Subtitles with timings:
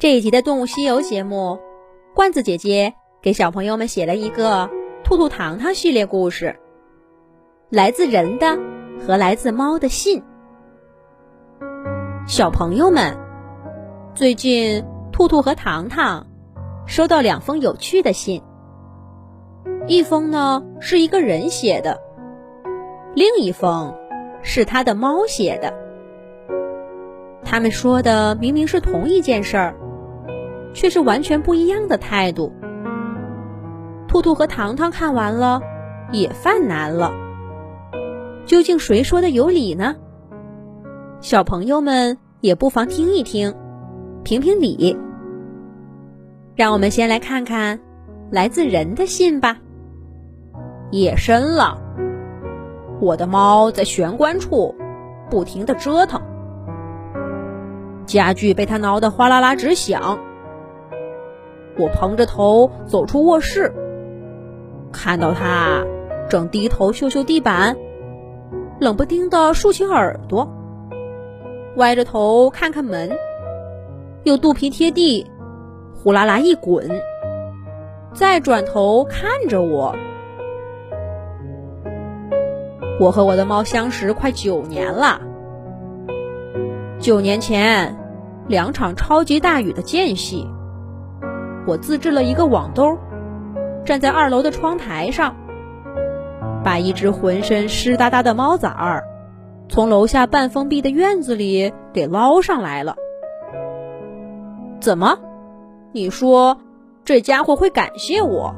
[0.00, 1.58] 这一集的《动物西游》节目，
[2.14, 4.62] 罐子姐姐给小朋友们写了一个
[5.04, 6.56] 《兔兔糖糖》系列故事，
[7.68, 8.58] 来自人的
[8.98, 10.22] 和来自猫的信。
[12.26, 13.14] 小朋友们，
[14.14, 14.82] 最近
[15.12, 16.26] 兔兔和糖糖
[16.86, 18.42] 收到两封有趣的信，
[19.86, 22.00] 一封呢是一个人写的，
[23.14, 23.94] 另一封
[24.40, 25.74] 是他的猫写的。
[27.44, 29.74] 他们说的明明是同一件事儿，
[30.72, 32.52] 却是完全不一样的态度。
[34.08, 35.60] 兔兔和糖糖看完了，
[36.10, 37.12] 也犯难了。
[38.46, 39.94] 究竟谁说的有理呢？
[41.20, 43.54] 小朋友们也不妨听一听，
[44.24, 44.98] 评评理。
[46.56, 47.78] 让我们先来看看
[48.30, 49.58] 来自人的信吧。
[50.90, 51.78] 夜深了，
[53.00, 54.74] 我的猫在玄关处
[55.30, 56.20] 不停地折腾。
[58.06, 60.18] 家具被他挠得哗啦啦直响。
[61.80, 63.72] 我捧着头走出卧室，
[64.92, 65.84] 看到他
[66.28, 67.76] 正低头嗅嗅地板，
[68.78, 70.46] 冷不丁的竖起耳朵，
[71.76, 73.10] 歪着头看看门，
[74.24, 75.26] 又肚皮贴地，
[75.94, 77.00] 呼啦啦一滚，
[78.12, 79.96] 再转头看着我。
[83.00, 85.20] 我和我的猫相识快九年了，
[86.98, 87.96] 九年前。
[88.48, 90.48] 两场超级大雨的间隙，
[91.66, 92.98] 我自制了一个网兜，
[93.84, 95.36] 站在二楼的窗台上，
[96.64, 99.04] 把一只浑身湿哒哒的猫崽儿
[99.68, 102.96] 从楼下半封闭的院子里给捞上来了。
[104.80, 105.18] 怎么？
[105.92, 106.58] 你说
[107.04, 108.54] 这家伙会感谢我？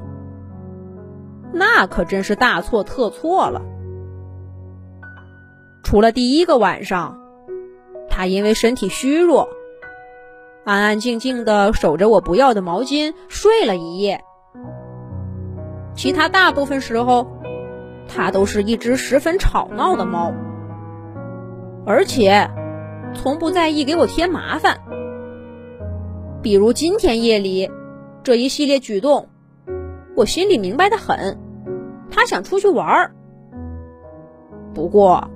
[1.53, 3.62] 那可真是大错特错了。
[5.83, 7.19] 除了第一个晚上，
[8.09, 9.48] 他因为身体虚弱。
[10.65, 14.23] 安安静静的守着我不要的毛巾睡了一夜，
[15.97, 17.27] 其他大部分时候，
[18.07, 20.33] 它都是一只十分吵闹的猫，
[21.84, 22.49] 而且
[23.12, 24.78] 从不在意给我添麻烦。
[26.43, 27.69] 比如今天夜里
[28.22, 29.28] 这一系列举动，
[30.15, 31.41] 我心里明白的很，
[32.09, 33.15] 它想出去玩儿。
[34.75, 35.28] 不过，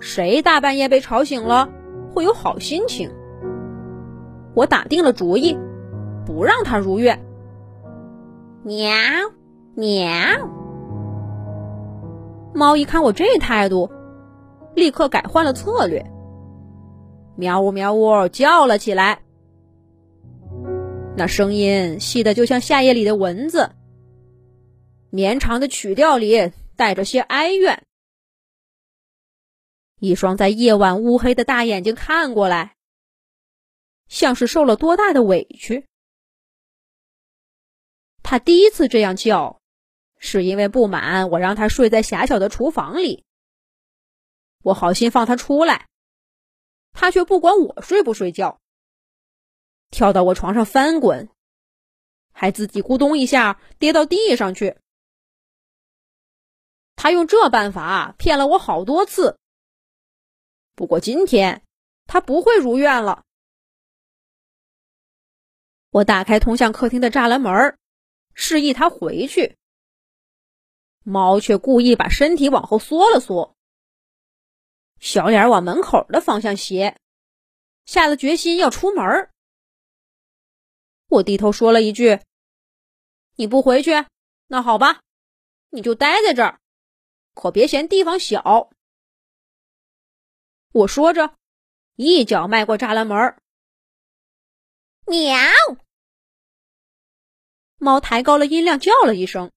[0.00, 1.68] 谁大半夜被吵醒了
[2.12, 3.08] 会有好心情？
[4.58, 5.56] 我打定了主意，
[6.26, 7.24] 不让他如愿。
[8.64, 8.90] 喵
[9.76, 10.04] 喵！
[12.52, 13.88] 猫一看我这态度，
[14.74, 16.04] 立刻改换了策略，
[17.36, 19.20] 喵呜喵呜叫了起来。
[21.16, 23.70] 那声音细的就像夏夜里的蚊子，
[25.10, 27.84] 绵长的曲调里带着些哀怨。
[30.00, 32.72] 一双在夜晚乌黑的大眼睛看过来。
[34.08, 35.86] 像是受了多大的委屈。
[38.22, 39.60] 他第一次这样叫，
[40.18, 43.24] 是因为不满我让他睡在狭小的厨房里。
[44.62, 45.88] 我好心放他出来，
[46.92, 48.60] 他却不管我睡不睡觉，
[49.90, 51.30] 跳到我床上翻滚，
[52.32, 54.76] 还自己咕咚一下跌到地上去。
[56.96, 59.38] 他用这办法骗了我好多次。
[60.74, 61.62] 不过今天
[62.06, 63.24] 他不会如愿了。
[65.98, 67.76] 我打开通向客厅的栅栏门，
[68.32, 69.56] 示意他回去。
[71.02, 73.56] 猫却故意把身体往后缩了缩，
[75.00, 76.96] 小脸往门口的方向斜，
[77.84, 79.30] 下了决心要出门。
[81.08, 82.20] 我低头说了一句
[83.34, 83.90] ：“你不回去，
[84.46, 85.00] 那好吧，
[85.70, 86.60] 你就待在这儿，
[87.34, 88.70] 可别嫌地方小。”
[90.70, 91.34] 我说着，
[91.96, 93.36] 一脚迈过栅栏门。
[95.06, 95.34] 喵！
[97.78, 99.52] 猫抬高了音量叫了一声，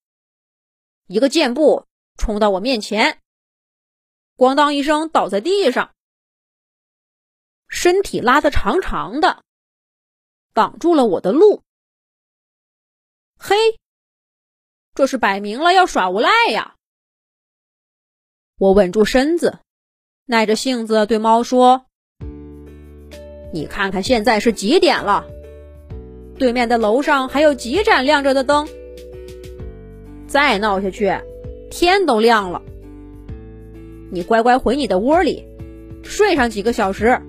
[1.08, 1.88] 一个箭步
[2.18, 3.20] 冲到我面前，
[4.38, 5.94] 咣当一声倒在地上，
[7.68, 9.44] 身体拉得长长的，
[10.54, 11.64] 挡住了我的路。
[13.40, 13.56] 嘿，
[14.94, 16.76] 这是摆明了要耍无赖呀！
[18.60, 19.58] 我稳住身子，
[20.26, 21.88] 耐着性子对猫说
[23.52, 25.26] ：“你看看现在是几点了？”
[26.42, 28.68] 对面的楼上还有几盏亮着的灯，
[30.26, 31.14] 再闹下去，
[31.70, 32.64] 天都亮了。
[34.10, 35.46] 你乖乖回你的窝里，
[36.02, 37.22] 睡上几个小时，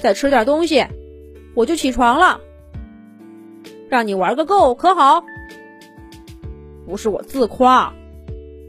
[0.00, 0.86] 再吃点东西，
[1.54, 2.40] 我就起床了。
[3.90, 5.22] 让你玩个够，可好？
[6.86, 7.92] 不是我自夸，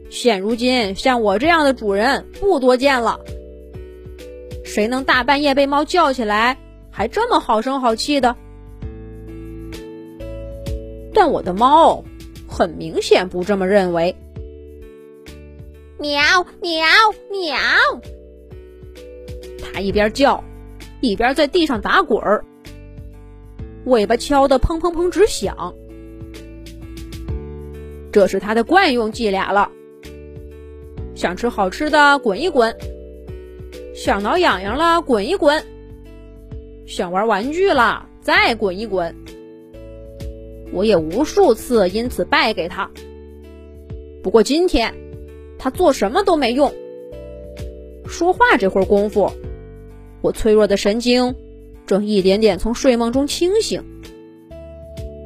[0.10, 3.22] 现如今像我这样的主人不多见了。
[4.66, 6.58] 谁能大半夜被猫叫起来，
[6.92, 8.36] 还这么好声好气的？
[11.22, 12.06] 但我的猫
[12.48, 14.16] 很明显不这么认为。
[16.00, 16.22] 喵
[16.62, 16.86] 喵
[17.30, 17.58] 喵！
[19.62, 20.42] 它一边叫，
[21.02, 22.46] 一边在地上打滚儿，
[23.84, 25.74] 尾巴敲得砰砰砰直响。
[28.14, 29.70] 这是它的惯用伎俩了。
[31.16, 32.72] 想吃好吃的，滚一滚；
[33.94, 35.62] 想挠痒痒了，滚一滚；
[36.88, 39.14] 想玩玩具了，再滚一滚。
[40.72, 42.90] 我也无数次因此败给他。
[44.24, 44.94] 不过今天，
[45.58, 46.74] 他做什么都没用。
[48.08, 49.32] 说话这会儿功夫，
[50.22, 51.36] 我脆弱的神经
[51.86, 53.84] 正一点点从睡梦中清醒。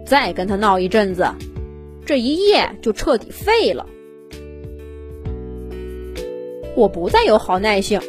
[0.05, 1.27] 再跟他闹一阵子。
[2.05, 3.87] 这一夜就彻底废了。
[6.75, 8.01] 我不再有好耐性，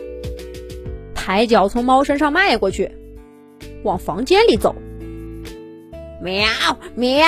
[1.14, 2.90] 抬脚从猫身上迈过去，
[3.84, 4.75] 往房间里走。
[6.25, 6.49] 喵
[6.94, 7.26] 喵！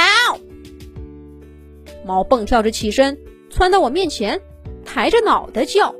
[2.06, 3.18] 猫蹦跳着起身，
[3.50, 4.40] 窜到我面前，
[4.86, 5.94] 抬着脑袋叫。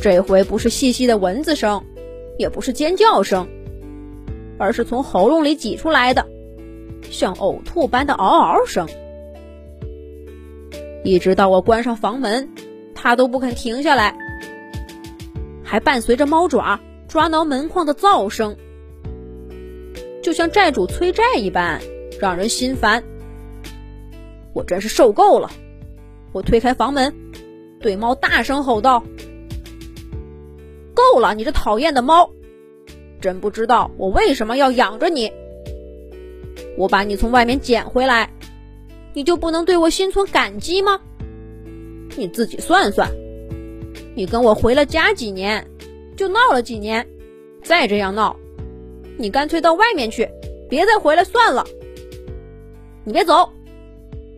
[0.00, 1.84] 这回不是细细的蚊子声，
[2.38, 3.46] 也不是尖叫声，
[4.58, 6.26] 而是从喉咙里挤出来的。
[7.10, 8.88] 像呕吐般的嗷嗷声，
[11.04, 12.48] 一直到我关上房门，
[12.94, 14.16] 它都不肯停下来，
[15.62, 18.56] 还伴随着猫爪抓挠门框的噪声，
[20.22, 21.80] 就像债主催债一般，
[22.20, 23.02] 让人心烦。
[24.52, 25.50] 我真是受够了！
[26.32, 27.14] 我推开房门，
[27.80, 29.02] 对猫大声吼道
[30.94, 32.30] ：“够了，你这讨厌的猫！
[33.20, 35.32] 真不知道我为什么要养着你。”
[36.76, 38.30] 我把你从外面捡回来，
[39.12, 41.00] 你就不能对我心存感激吗？
[42.16, 43.10] 你自己算算，
[44.14, 45.66] 你跟我回了家几年，
[46.16, 47.06] 就闹了几年，
[47.62, 48.36] 再这样闹，
[49.20, 50.26] 你干脆到外面去，
[50.68, 51.64] 别再回来算了。
[53.04, 53.50] 你别走，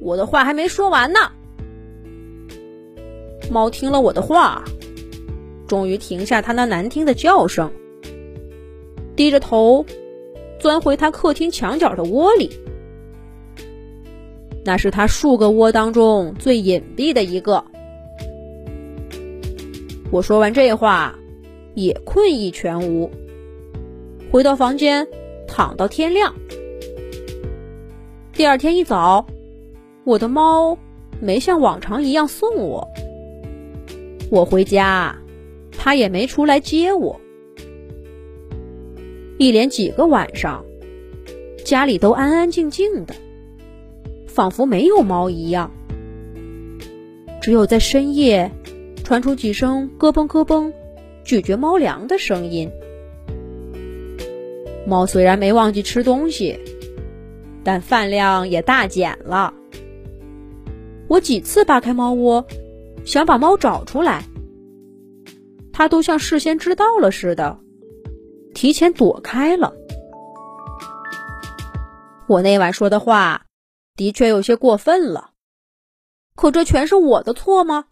[0.00, 1.20] 我的话还没说完呢。
[3.48, 4.64] 猫听了我的话，
[5.68, 7.70] 终于停下它那难听的叫声，
[9.14, 9.86] 低着头。
[10.58, 12.48] 钻回他客厅墙角的窝里，
[14.64, 17.64] 那是他数个窝当中最隐蔽的一个。
[20.12, 21.18] 我说完这话，
[21.74, 23.10] 也困意全无，
[24.32, 25.06] 回到房间
[25.46, 26.34] 躺到天亮。
[28.32, 29.26] 第二天一早，
[30.04, 30.78] 我的猫
[31.20, 32.88] 没像往常一样送我，
[34.30, 35.14] 我回家，
[35.70, 37.20] 它也没出来接我。
[39.36, 40.64] 一连几个晚上，
[41.62, 43.14] 家里都安安静静的，
[44.26, 45.70] 仿佛没有猫一样。
[47.42, 48.50] 只有在深夜，
[49.04, 50.72] 传出几声咯嘣咯嘣
[51.22, 52.70] 咀嚼猫粮的声音。
[54.86, 56.58] 猫虽然没忘记吃东西，
[57.64, 59.54] 但饭量也大减了。
[61.08, 62.46] 我几次扒开猫窝，
[63.04, 64.24] 想把猫找出来，
[65.72, 67.58] 它都像事先知道了似的。
[68.54, 69.72] 提前躲开了。
[72.26, 73.46] 我那晚说的话，
[73.96, 75.30] 的确有些过分了。
[76.34, 77.86] 可这全是我的错吗？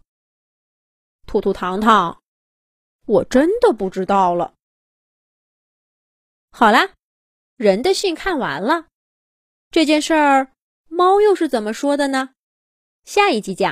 [1.25, 2.19] 兔兔糖糖，
[3.05, 4.53] 我真的不知道了。
[6.53, 6.91] 好啦，
[7.55, 8.87] 人的信看完了，
[9.71, 10.51] 这件事儿，
[10.89, 12.31] 猫又是怎么说的呢？
[13.03, 13.69] 下一集讲。